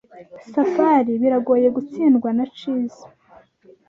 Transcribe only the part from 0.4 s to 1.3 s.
Safari